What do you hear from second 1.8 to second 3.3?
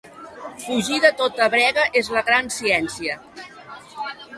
és la gran ciència.